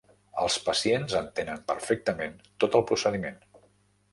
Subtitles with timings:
[0.45, 3.39] Els pacients entenen perfectament tot el procediment.